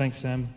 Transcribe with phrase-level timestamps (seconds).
[0.00, 0.48] Thanks, Sam.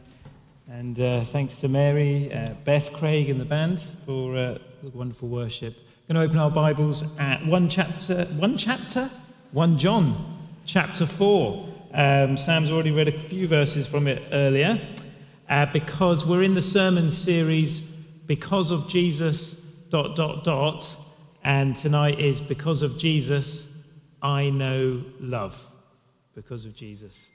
[0.72, 5.28] And uh, thanks to Mary, uh, Beth, Craig, and the band for uh, the wonderful
[5.28, 5.76] worship.
[6.08, 9.10] We're going to open our Bibles at one chapter, one chapter,
[9.52, 11.68] one John, chapter four.
[11.94, 14.80] Um, Sam's already read a few verses from it earlier,
[15.50, 19.56] uh, because we're in the sermon series because of Jesus.
[19.90, 20.90] Dot dot dot,
[21.44, 23.68] and tonight is because of Jesus,
[24.22, 25.70] I know love.
[26.34, 27.30] Because of Jesus.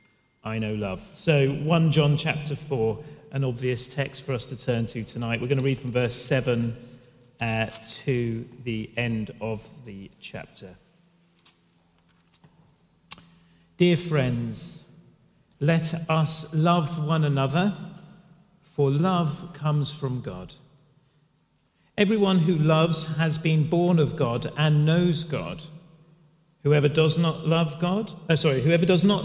[0.44, 1.06] I know love.
[1.14, 2.98] So, 1 John chapter 4,
[3.32, 5.40] an obvious text for us to turn to tonight.
[5.40, 6.76] We're going to read from verse 7
[7.40, 10.74] uh, to the end of the chapter.
[13.76, 14.84] Dear friends,
[15.60, 17.74] let us love one another,
[18.62, 20.54] for love comes from God.
[21.96, 25.64] Everyone who loves has been born of God and knows God.
[26.62, 29.24] Whoever does not love God, uh, sorry, whoever does not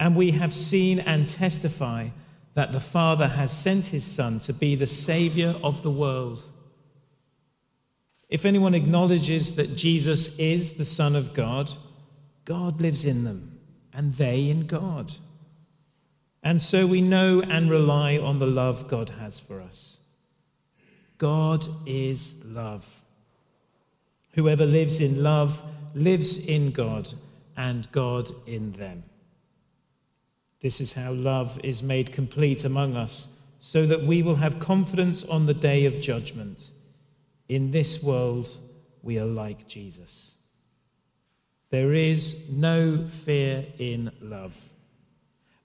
[0.00, 2.08] And we have seen and testify
[2.54, 6.44] that the Father has sent his Son to be the Savior of the world.
[8.28, 11.70] If anyone acknowledges that Jesus is the Son of God,
[12.44, 13.58] God lives in them,
[13.92, 15.12] and they in God.
[16.42, 20.00] And so we know and rely on the love God has for us.
[21.16, 23.02] God is love.
[24.32, 25.62] Whoever lives in love
[25.94, 27.08] lives in God,
[27.56, 29.02] and God in them.
[30.60, 35.24] This is how love is made complete among us, so that we will have confidence
[35.24, 36.72] on the day of judgment.
[37.48, 38.48] In this world,
[39.02, 40.34] we are like Jesus.
[41.70, 44.56] There is no fear in love.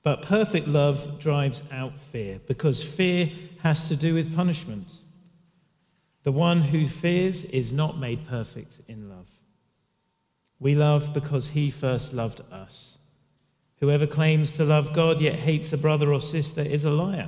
[0.04, 3.30] But perfect love drives out fear, because fear
[3.62, 5.02] has to do with punishment.
[6.24, 9.30] The one who fears is not made perfect in love.
[10.60, 13.00] We love because he first loved us.
[13.84, 17.28] Whoever claims to love God yet hates a brother or sister is a liar.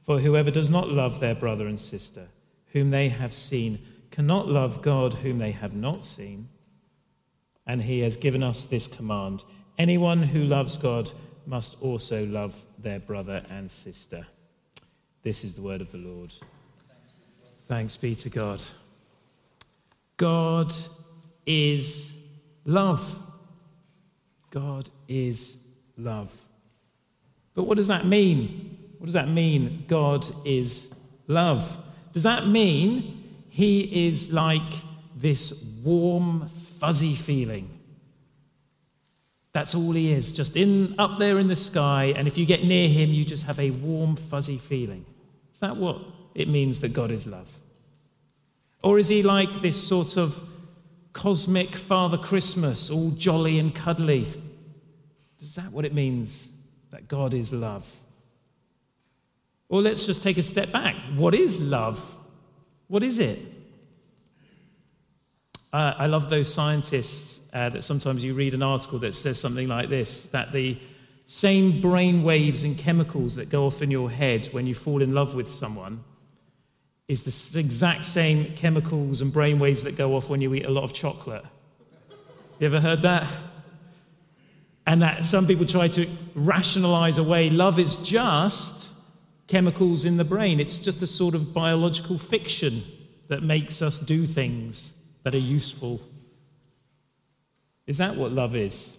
[0.00, 2.28] For whoever does not love their brother and sister,
[2.68, 6.48] whom they have seen, cannot love God whom they have not seen.
[7.66, 9.44] And he has given us this command
[9.76, 11.10] anyone who loves God
[11.44, 14.26] must also love their brother and sister.
[15.24, 16.32] This is the word of the Lord.
[17.68, 18.62] Thanks be to God.
[20.16, 20.72] God
[21.44, 22.16] is
[22.64, 23.20] love.
[24.50, 25.58] God is
[25.96, 26.44] love.
[27.54, 28.94] But what does that mean?
[28.98, 29.84] What does that mean?
[29.88, 30.94] God is
[31.26, 31.82] love.
[32.12, 34.72] Does that mean he is like
[35.16, 37.70] this warm, fuzzy feeling?
[39.52, 42.64] That's all he is, just in up there in the sky, and if you get
[42.64, 45.06] near him, you just have a warm, fuzzy feeling.
[45.54, 46.02] Is that what
[46.34, 47.50] it means that God is love?
[48.84, 50.46] Or is he like this sort of
[51.14, 54.26] cosmic Father Christmas, all jolly and cuddly,
[55.40, 56.50] is that what it means
[56.90, 57.90] that God is love?
[59.68, 60.94] Or let's just take a step back.
[61.16, 62.16] What is love?
[62.88, 63.38] What is it?
[65.72, 69.68] Uh, I love those scientists uh, that sometimes you read an article that says something
[69.68, 70.78] like this that the
[71.26, 75.12] same brain waves and chemicals that go off in your head when you fall in
[75.12, 76.04] love with someone
[77.08, 77.22] is
[77.52, 80.84] the exact same chemicals and brain waves that go off when you eat a lot
[80.84, 81.44] of chocolate.
[82.58, 83.26] You ever heard that?
[84.86, 88.90] And that some people try to rationalize away love is just
[89.48, 90.60] chemicals in the brain.
[90.60, 92.82] It's just a sort of biological fiction
[93.28, 94.92] that makes us do things
[95.24, 96.00] that are useful.
[97.86, 98.96] Is that what love is?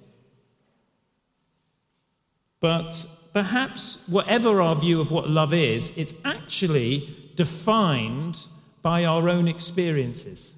[2.60, 8.48] But perhaps, whatever our view of what love is, it's actually defined
[8.81, 10.56] by our own experiences,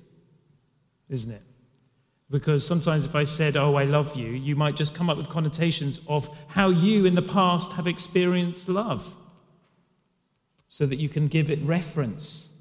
[1.10, 1.42] isn't it?
[2.32, 5.30] Because sometimes if I said, Oh, I love you, you might just come up with
[5.30, 9.16] connotations of how you in the past have experienced love.
[10.72, 12.56] so that you can give it reference.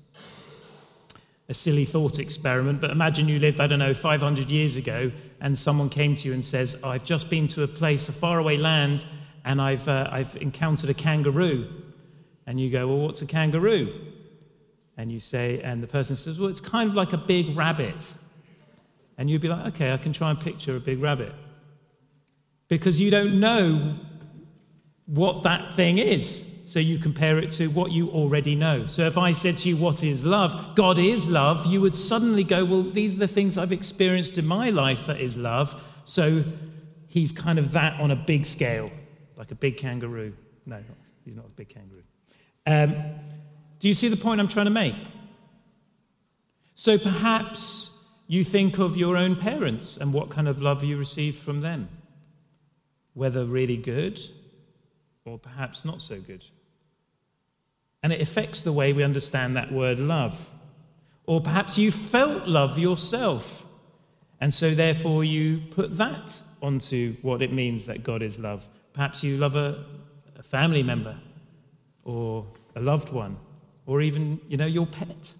[1.50, 5.12] A silly thought experiment, but imagine you lived, I don't know, 500 years ago,
[5.42, 8.56] and someone came to you and says, I've just been to a place, a faraway
[8.56, 9.04] land,
[9.44, 11.68] and I've, uh, I've encountered a kangaroo.
[12.46, 13.92] And you go, Well, what's a kangaroo?
[14.96, 18.12] And you say, and the person says, Well, it's kind of like a big rabbit.
[19.18, 21.32] And you'd be like, Okay, I can try and picture a big rabbit.
[22.68, 23.96] Because you don't know
[25.06, 26.46] what that thing is.
[26.64, 28.86] So you compare it to what you already know.
[28.86, 30.74] So if I said to you, What is love?
[30.74, 34.46] God is love, you would suddenly go, Well, these are the things I've experienced in
[34.46, 35.84] my life that is love.
[36.04, 36.44] So
[37.08, 38.90] he's kind of that on a big scale,
[39.36, 40.34] like a big kangaroo.
[40.66, 40.82] No,
[41.24, 42.02] he's not a big kangaroo.
[42.66, 42.94] Um,
[43.78, 44.96] do you see the point I'm trying to make?
[46.74, 47.97] So perhaps
[48.28, 51.88] you think of your own parents and what kind of love you received from them,
[53.14, 54.20] whether really good
[55.24, 56.44] or perhaps not so good.
[58.02, 60.50] And it affects the way we understand that word love.
[61.26, 63.66] Or perhaps you felt love yourself,
[64.40, 68.68] and so therefore you put that onto what it means that God is love.
[68.92, 69.84] Perhaps you love a,
[70.38, 71.16] a family member
[72.04, 72.46] or
[72.76, 73.36] a loved one,
[73.84, 75.34] or even, you know, your pet.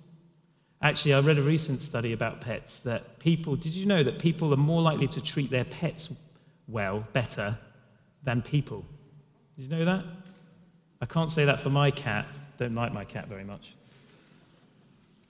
[0.80, 4.54] Actually, I read a recent study about pets that people, did you know that people
[4.54, 6.12] are more likely to treat their pets
[6.68, 7.58] well, better,
[8.22, 8.84] than people?
[9.56, 10.04] Did you know that?
[11.00, 12.26] I can't say that for my cat.
[12.58, 13.74] Don't like my cat very much.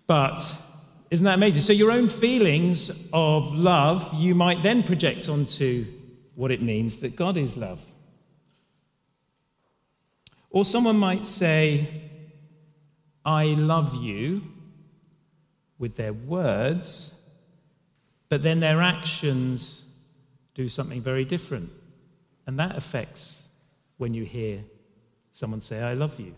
[0.07, 0.43] But
[1.11, 1.63] isn't that amazing?
[1.63, 5.87] So, your own feelings of love, you might then project onto
[6.35, 7.85] what it means that God is love.
[10.51, 12.03] Or someone might say,
[13.25, 14.43] I love you
[15.79, 17.15] with their words,
[18.29, 19.87] but then their actions
[20.55, 21.71] do something very different.
[22.47, 23.49] And that affects
[23.97, 24.65] when you hear
[25.31, 26.35] someone say, I love you.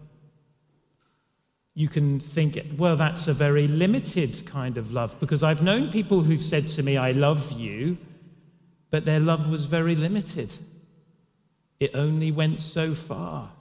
[1.75, 6.23] You can think, well, that's a very limited kind of love, because I've known people
[6.23, 7.97] who've said to me, I love you,
[8.91, 10.53] but their love was very limited.
[11.79, 13.53] It only went so far.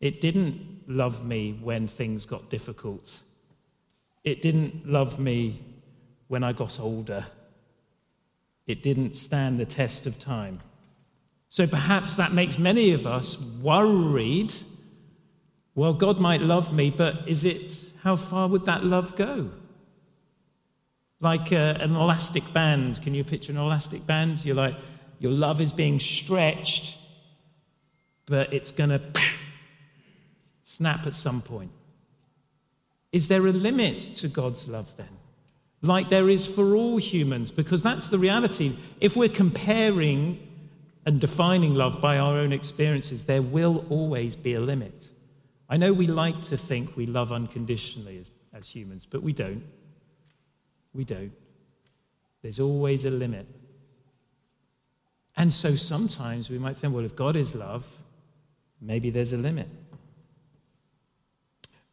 [0.00, 3.20] It didn't love me when things got difficult.
[4.24, 5.60] It didn't love me
[6.28, 7.26] when I got older.
[8.66, 10.60] It didn't stand the test of time.
[11.48, 14.52] So perhaps that makes many of us worried.
[15.74, 19.50] Well, God might love me, but is it, how far would that love go?
[21.20, 23.00] Like uh, an elastic band.
[23.02, 24.44] Can you picture an elastic band?
[24.44, 24.74] You're like,
[25.18, 26.98] your love is being stretched,
[28.26, 29.00] but it's going to
[30.64, 31.72] snap at some point.
[33.12, 35.08] Is there a limit to God's love then?
[35.80, 38.76] Like there is for all humans, because that's the reality.
[39.00, 40.44] If we're comparing
[41.06, 45.08] and defining love by our own experiences, there will always be a limit.
[45.68, 49.62] I know we like to think we love unconditionally as, as humans, but we don't.
[50.92, 51.32] We don't.
[52.42, 53.46] There's always a limit.
[55.36, 57.86] And so sometimes we might think, well, if God is love,
[58.80, 59.68] maybe there's a limit.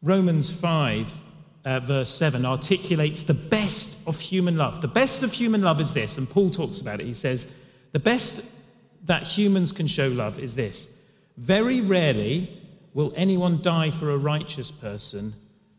[0.02, 1.20] Romans 5,
[1.64, 4.80] uh, verse 7, articulates the best of human love.
[4.80, 7.06] The best of human love is this, and Paul talks about it.
[7.06, 7.50] He says,
[7.92, 8.44] The best
[9.04, 10.96] that humans can show love is this
[11.36, 12.50] very rarely
[12.94, 15.34] will anyone die for a righteous person,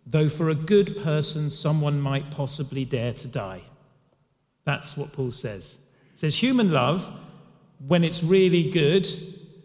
[0.05, 3.61] though for a good person someone might possibly dare to die.
[4.65, 5.79] That's what Paul says.
[6.11, 7.11] He says human love,
[7.87, 9.07] when it's really good,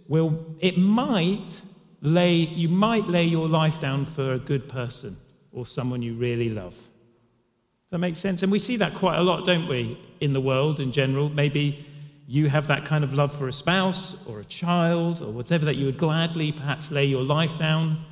[0.08, 1.60] will it might
[2.02, 5.16] lay, you might lay your life down for a good person
[5.52, 6.76] or someone you really love.
[7.90, 8.42] That make sense?
[8.42, 11.28] And we see that quite a lot, don't we, in the world in general?
[11.28, 11.84] Maybe
[12.26, 15.76] you have that kind of love for a spouse or a child or whatever that
[15.76, 18.04] you would gladly perhaps lay your life down,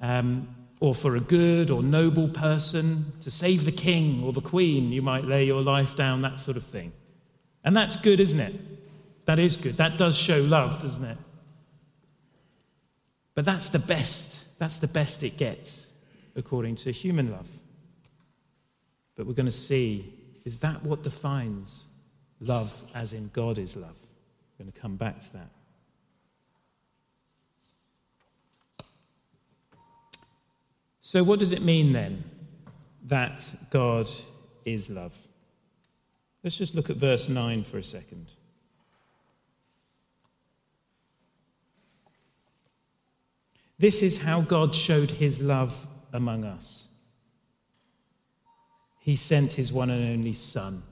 [0.00, 0.48] um,
[0.80, 5.02] or for a good or noble person to save the king or the queen, you
[5.02, 6.92] might lay your life down, that sort of thing.
[7.64, 8.54] And that's good, isn't it?
[9.26, 9.76] That is good.
[9.76, 11.16] That does show love, doesn't it?
[13.34, 14.58] But that's the best.
[14.58, 15.90] That's the best it gets
[16.36, 17.48] according to human love.
[19.16, 21.86] But we're going to see is that what defines
[22.40, 23.96] love as in God is love?
[24.58, 25.50] We're going to come back to that.
[31.00, 32.24] So, what does it mean then
[33.06, 34.08] that God
[34.64, 35.16] is love?
[36.42, 38.32] Let's just look at verse 9 for a second.
[43.82, 46.86] This is how God showed his love among us.
[49.00, 50.84] He sent his one and only Son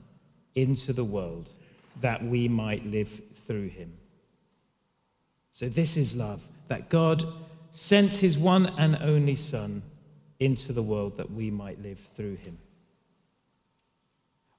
[0.55, 1.53] into the world
[2.01, 3.93] that we might live through him.
[5.53, 7.23] So, this is love that God
[7.69, 9.83] sent his one and only Son
[10.41, 12.57] into the world that we might live through him.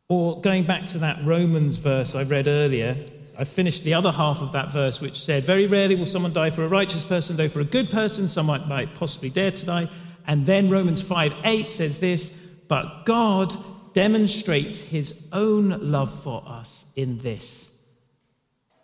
[0.08, 2.96] Or going back to that Romans verse I read earlier,
[3.38, 6.50] I finished the other half of that verse, which said, Very rarely will someone die
[6.50, 9.88] for a righteous person, though for a good person, someone might possibly dare to die.
[10.26, 12.30] And then Romans 5 8 says this,
[12.68, 13.54] But God
[13.94, 17.72] demonstrates his own love for us in this,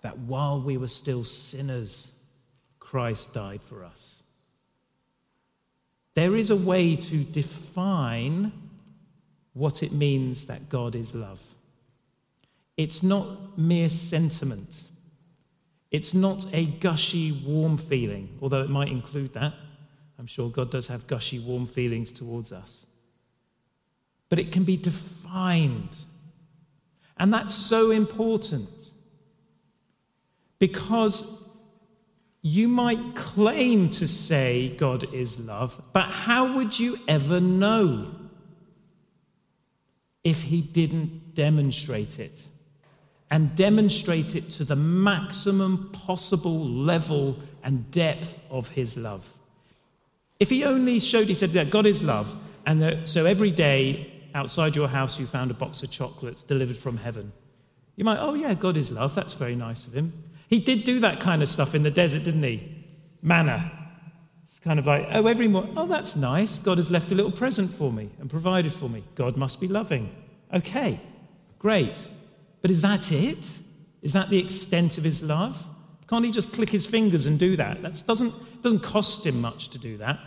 [0.03, 2.13] that while we were still sinners,
[2.79, 4.23] Christ died for us.
[6.15, 8.53] There is a way to define
[9.53, 11.43] what it means that God is love.
[12.79, 14.85] It's not mere sentiment.
[15.91, 19.53] It's not a gushy, warm feeling, although it might include that.
[20.19, 22.87] I'm sure God does have gushy, warm feelings towards us.
[24.29, 25.97] But it can be defined.
[27.17, 28.93] And that's so important
[30.61, 31.49] because
[32.43, 38.09] you might claim to say God is love, but how would you ever know
[40.23, 42.47] if He didn't demonstrate it?
[43.31, 49.31] And demonstrate it to the maximum possible level and depth of his love.
[50.41, 54.13] If he only showed, he said that God is love, and that, so every day
[54.35, 57.33] outside your house you found a box of chocolates delivered from heaven,
[57.97, 60.13] you might, oh yeah, God is love, that's very nice of him.
[60.49, 62.87] He did do that kind of stuff in the desert, didn't he?
[63.21, 63.73] Manna.
[64.45, 66.59] It's kind of like, oh, every morning, oh, that's nice.
[66.59, 69.05] God has left a little present for me and provided for me.
[69.15, 70.15] God must be loving.
[70.55, 71.01] Okay,
[71.59, 72.09] great.
[72.61, 73.59] But is that it?
[74.03, 75.67] Is that the extent of his love?
[76.09, 77.83] Can't he just click his fingers and do that?
[77.83, 80.19] That doesn't, doesn't cost him much to do that.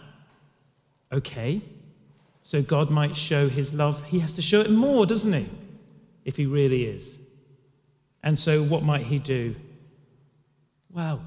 [1.12, 1.62] Okay.
[2.44, 4.04] So God might show his love.
[4.04, 5.48] He has to show it more, doesn't he?
[6.26, 7.20] If he really is.
[8.24, 9.56] And so what might he do?
[10.92, 11.22] Well,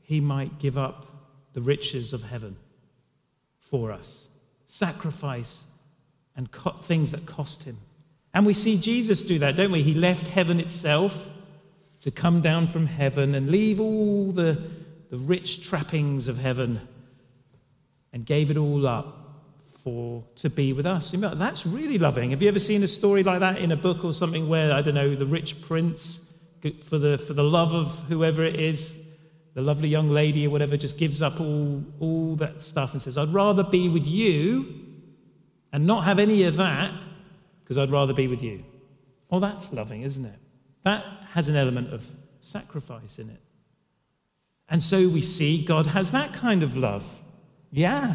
[0.00, 1.06] he might give up
[1.52, 2.56] the riches of heaven
[3.60, 4.28] for us,
[4.66, 5.64] sacrifice
[6.34, 7.76] and co- things that cost him.
[8.34, 9.82] And we see Jesus do that, don't we?
[9.82, 11.28] He left heaven itself
[12.00, 14.60] to come down from heaven and leave all the,
[15.10, 16.80] the rich trappings of heaven
[18.12, 19.18] and gave it all up
[19.82, 21.10] for to be with us.
[21.12, 22.30] That's really loving.
[22.30, 24.80] Have you ever seen a story like that in a book or something where, I
[24.80, 26.20] don't know, the rich prince,
[26.84, 28.98] for the, for the love of whoever it is,
[29.54, 33.18] the lovely young lady or whatever, just gives up all, all that stuff and says,
[33.18, 34.72] I'd rather be with you
[35.72, 36.92] and not have any of that
[37.62, 38.64] because I'd rather be with you.
[39.30, 40.38] Well, that's loving, isn't it?
[40.84, 42.06] That has an element of
[42.40, 43.40] sacrifice in it.
[44.68, 47.20] And so we see God has that kind of love.
[47.70, 48.14] Yeah,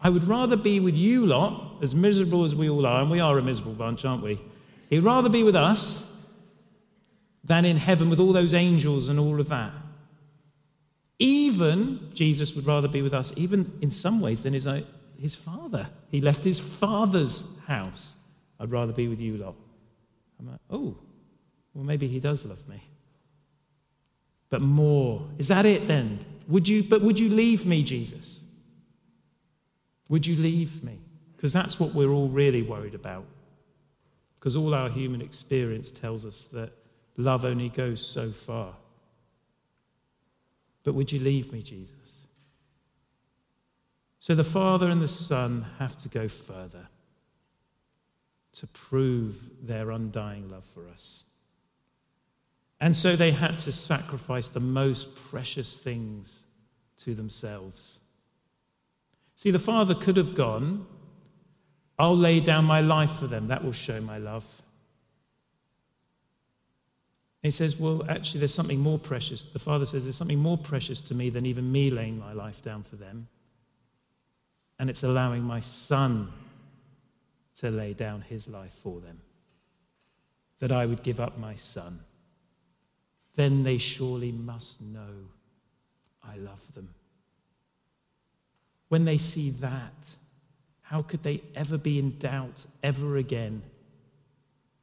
[0.00, 3.20] I would rather be with you lot, as miserable as we all are, and we
[3.20, 4.38] are a miserable bunch, aren't we?
[4.90, 6.06] He'd rather be with us
[7.42, 9.72] than in heaven with all those angels and all of that.
[11.18, 14.82] Even, Jesus would rather be with us, even in some ways, than his, uh,
[15.18, 15.88] his father.
[16.10, 18.16] He left his father's house
[18.60, 19.56] I'd rather be with you lot.
[20.38, 20.96] I'm like, oh,
[21.74, 22.82] well, maybe he does love me.
[24.48, 25.26] But more.
[25.38, 26.20] Is that it then?
[26.48, 28.42] Would you, but would you leave me, Jesus?
[30.08, 30.98] Would you leave me?
[31.36, 33.24] Because that's what we're all really worried about.
[34.36, 36.72] Because all our human experience tells us that
[37.16, 38.74] love only goes so far.
[40.84, 42.26] But would you leave me, Jesus?
[44.20, 46.88] So the Father and the Son have to go further
[48.54, 51.24] to prove their undying love for us.
[52.80, 56.44] And so they had to sacrifice the most precious things
[56.98, 58.00] to themselves.
[59.36, 60.86] See, the father could have gone,
[61.98, 63.48] I'll lay down my life for them.
[63.48, 64.62] That will show my love.
[67.42, 69.42] he says, Well, actually, there's something more precious.
[69.42, 72.62] The father says, There's something more precious to me than even me laying my life
[72.62, 73.28] down for them.
[74.78, 76.32] And it's allowing my son
[77.58, 79.20] to lay down his life for them,
[80.58, 82.00] that I would give up my son.
[83.34, 85.28] Then they surely must know
[86.22, 86.90] I love them.
[88.88, 90.16] When they see that,
[90.82, 93.62] how could they ever be in doubt ever again?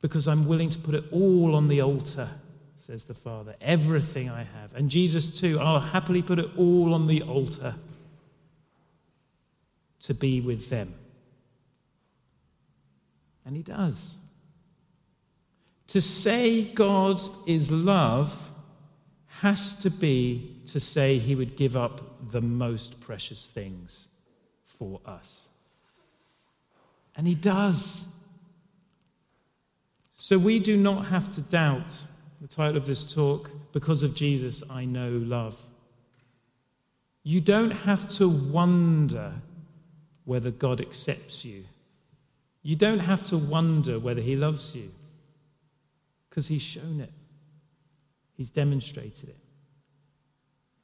[0.01, 2.29] Because I'm willing to put it all on the altar,
[2.75, 4.75] says the Father, everything I have.
[4.75, 7.75] And Jesus, too, I'll happily put it all on the altar
[10.01, 10.95] to be with them.
[13.45, 14.17] And he does.
[15.87, 18.51] To say God is love
[19.39, 24.07] has to be to say he would give up the most precious things
[24.63, 25.49] for us.
[27.15, 28.07] And he does.
[30.15, 32.05] So we do not have to doubt
[32.41, 35.61] the title of this talk, Because of Jesus, I Know Love.
[37.23, 39.33] You don't have to wonder
[40.25, 41.65] whether God accepts you.
[42.63, 44.91] You don't have to wonder whether He loves you
[46.29, 47.11] because He's shown it,
[48.35, 49.37] He's demonstrated it.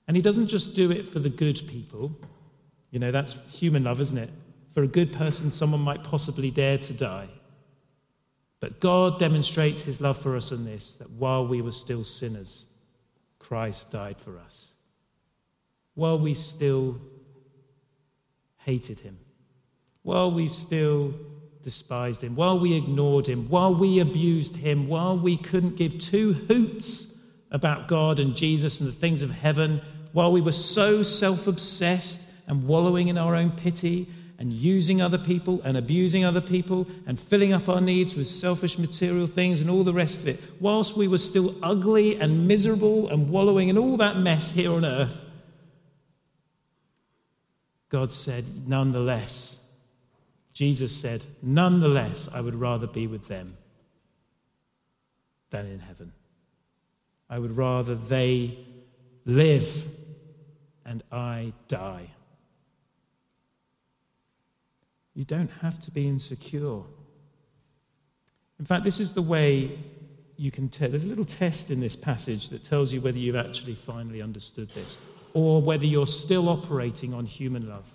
[0.07, 2.11] And He doesn't just do it for the good people.
[2.91, 4.29] You know, that's human love, isn't it?
[4.73, 7.27] For a good person, someone might possibly dare to die.
[8.59, 12.65] But God demonstrates His love for us in this that while we were still sinners,
[13.37, 14.73] Christ died for us.
[15.93, 16.99] While we still
[18.57, 19.17] hated Him,
[20.03, 21.13] while we still
[21.67, 26.31] despised him, while we ignored him, while we abused him, while we couldn't give two
[26.31, 27.21] hoots
[27.51, 29.81] about God and Jesus and the things of heaven,
[30.13, 34.07] while we were so self obsessed and wallowing in our own pity
[34.39, 38.79] and using other people and abusing other people and filling up our needs with selfish
[38.79, 43.09] material things and all the rest of it, whilst we were still ugly and miserable
[43.09, 45.25] and wallowing in all that mess here on earth,
[47.89, 49.56] God said, nonetheless,
[50.57, 53.55] Jesus said, Nonetheless, I would rather be with them
[55.51, 56.13] than in heaven.
[57.29, 58.57] I would rather they
[59.23, 59.85] live
[60.83, 62.09] and I die.
[65.13, 66.81] You don't have to be insecure.
[68.57, 69.77] In fact, this is the way
[70.37, 70.89] you can tell.
[70.89, 74.69] There's a little test in this passage that tells you whether you've actually finally understood
[74.69, 74.97] this
[75.35, 77.87] or whether you're still operating on human love.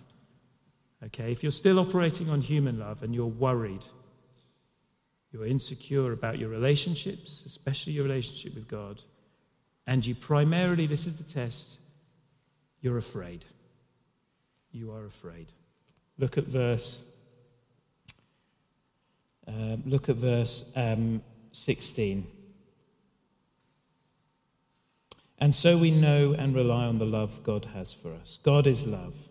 [1.06, 3.84] Okay, if you're still operating on human love and you're worried,
[5.32, 9.02] you're insecure about your relationships, especially your relationship with God,
[9.86, 11.80] and you primarily, this is the test,
[12.80, 13.44] you're afraid.
[14.70, 15.52] You are afraid.
[16.18, 17.10] Look at verse.
[19.46, 22.26] Uh, look at verse um, 16.
[25.38, 28.38] And so we know and rely on the love God has for us.
[28.44, 29.28] God is love.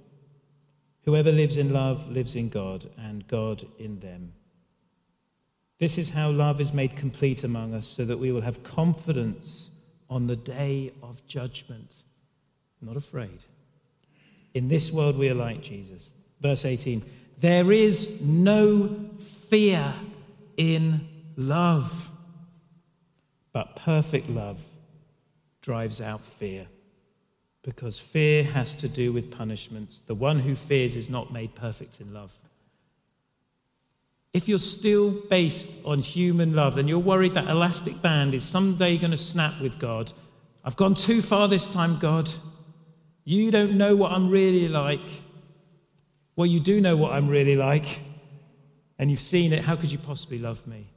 [1.03, 4.33] Whoever lives in love lives in God, and God in them.
[5.79, 9.71] This is how love is made complete among us, so that we will have confidence
[10.09, 12.03] on the day of judgment.
[12.81, 13.43] Not afraid.
[14.53, 16.13] In this world, we are like Jesus.
[16.39, 17.01] Verse 18
[17.39, 19.93] There is no fear
[20.57, 22.11] in love,
[23.53, 24.63] but perfect love
[25.61, 26.67] drives out fear
[27.63, 29.99] because fear has to do with punishments.
[29.99, 32.31] The one who fears is not made perfect in love.
[34.33, 38.97] If you're still based on human love and you're worried that elastic band is someday
[38.97, 40.11] going to snap with God,
[40.63, 42.29] I've gone too far this time, God.
[43.25, 45.07] You don't know what I'm really like.
[46.35, 47.99] Well, you do know what I'm really like,
[48.97, 49.63] and you've seen it.
[49.63, 50.87] How could you possibly love me?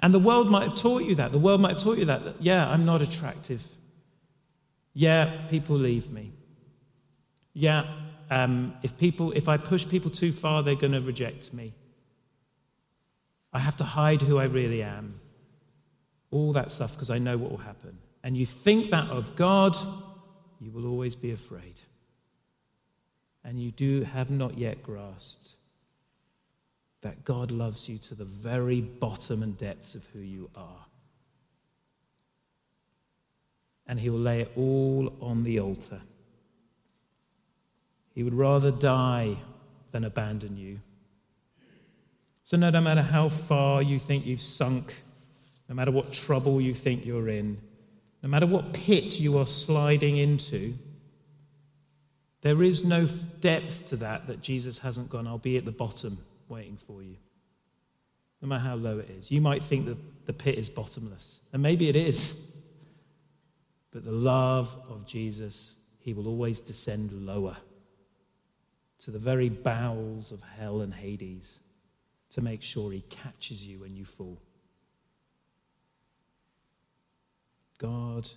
[0.00, 1.32] And the world might have taught you that.
[1.32, 3.64] The world might have taught you that, that yeah, I'm not attractive.
[4.94, 6.32] Yeah, people leave me.
[7.52, 7.84] Yeah,
[8.30, 11.74] um, if people, if I push people too far, they're going to reject me.
[13.52, 15.20] I have to hide who I really am.
[16.30, 17.98] All that stuff because I know what will happen.
[18.22, 19.76] And you think that of God,
[20.60, 21.80] you will always be afraid.
[23.44, 25.56] And you do have not yet grasped
[27.02, 30.86] that God loves you to the very bottom and depths of who you are
[33.86, 36.00] and he will lay it all on the altar.
[38.14, 39.36] He would rather die
[39.90, 40.80] than abandon you.
[42.42, 44.94] So, no, no matter how far you think you've sunk,
[45.68, 47.58] no matter what trouble you think you're in,
[48.22, 50.74] no matter what pit you are sliding into,
[52.42, 53.06] there is no
[53.40, 56.18] depth to that that Jesus hasn't gone, I'll be at the bottom
[56.48, 57.16] waiting for you.
[58.42, 59.30] No matter how low it is.
[59.30, 62.53] You might think that the pit is bottomless, and maybe it is.
[63.94, 67.56] But the love of Jesus, he will always descend lower
[68.98, 71.60] to the very bowels of hell and Hades
[72.30, 74.42] to make sure he catches you when you fall.
[77.78, 78.28] God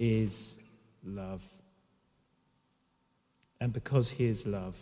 [0.00, 0.56] is
[1.04, 1.44] love.
[3.60, 4.76] And because he is love,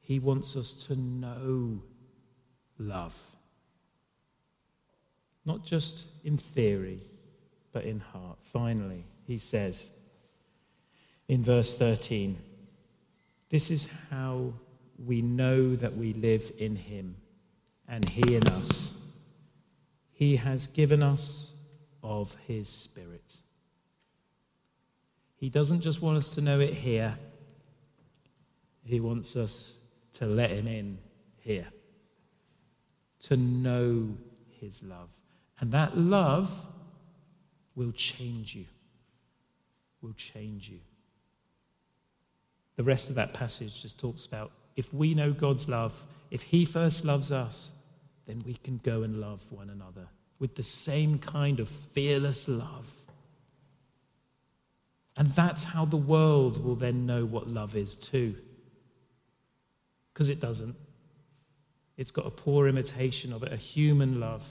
[0.00, 1.80] he wants us to know
[2.76, 3.16] love.
[5.44, 7.02] Not just in theory
[7.76, 8.38] but in heart.
[8.40, 9.90] Finally, he says
[11.28, 12.38] in verse 13,
[13.50, 14.54] This is how
[15.04, 17.16] we know that we live in him
[17.86, 19.06] and he in us.
[20.10, 21.52] He has given us
[22.02, 23.36] of his spirit.
[25.36, 27.14] He doesn't just want us to know it here,
[28.84, 29.80] he wants us
[30.14, 30.96] to let him in
[31.42, 31.66] here,
[33.24, 34.16] to know
[34.60, 35.10] his love.
[35.60, 36.68] And that love
[37.76, 38.64] will change you.
[40.00, 40.80] Will change you.
[42.74, 46.64] The rest of that passage just talks about if we know God's love, if He
[46.64, 47.70] first loves us,
[48.26, 50.08] then we can go and love one another
[50.38, 52.94] with the same kind of fearless love.
[55.16, 58.34] And that's how the world will then know what love is too.
[60.12, 60.76] Because it doesn't.
[61.96, 64.46] It's got a poor imitation of it, a human love.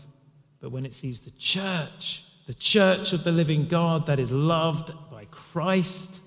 [0.60, 4.92] But when it sees the church, the church of the living God that is loved
[5.12, 6.22] by Christ,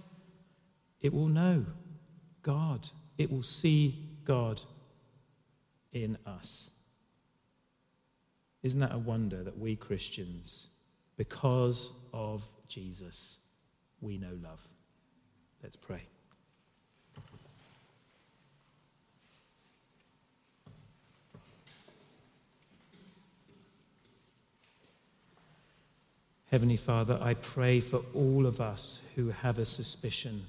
[1.01, 1.65] it will know
[2.43, 2.89] God.
[3.17, 4.61] It will see God
[5.93, 6.71] in us.
[8.63, 10.69] Isn't that a wonder that we Christians,
[11.17, 13.39] because of Jesus,
[14.01, 14.61] we know love?
[15.63, 16.03] Let's pray.
[26.51, 30.47] Heavenly Father, I pray for all of us who have a suspicion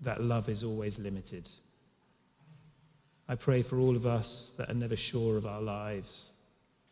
[0.00, 1.48] that love is always limited.
[3.28, 6.30] I pray for all of us that are never sure of our lives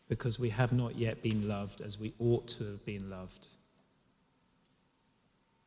[0.09, 3.47] because we have not yet been loved as we ought to have been loved.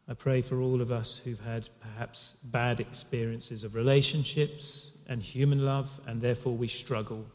[0.08, 5.66] I pray for all of us who've had perhaps bad experiences of relationships and human
[5.66, 7.26] love, and therefore we struggle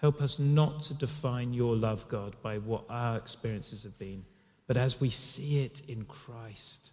[0.00, 4.24] Help us not to define your love, God, by what our experiences have been,
[4.66, 6.90] but as we see it in Christ,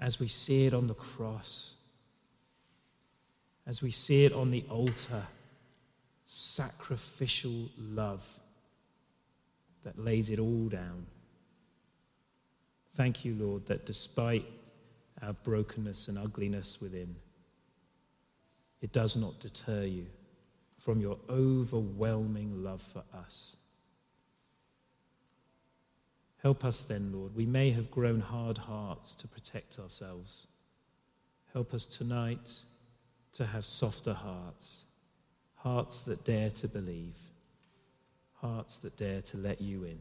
[0.00, 1.76] as we see it on the cross,
[3.66, 5.22] as we see it on the altar,
[6.26, 8.40] sacrificial love
[9.84, 11.06] that lays it all down.
[12.94, 14.44] Thank you, Lord, that despite
[15.22, 17.14] our brokenness and ugliness within,
[18.80, 20.06] it does not deter you
[20.78, 23.56] from your overwhelming love for us.
[26.42, 27.34] Help us then, Lord.
[27.34, 30.46] We may have grown hard hearts to protect ourselves.
[31.52, 32.52] Help us tonight
[33.32, 34.86] to have softer hearts,
[35.56, 37.16] hearts that dare to believe,
[38.34, 39.98] hearts that dare to let you in.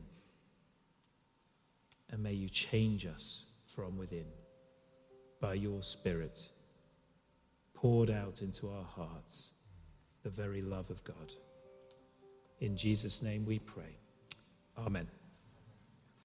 [2.11, 4.27] And may you change us from within
[5.41, 6.49] by your Spirit
[7.73, 9.51] poured out into our hearts
[10.27, 11.31] the very love of God.
[12.59, 13.95] In Jesus' name we pray.
[14.77, 15.07] Amen.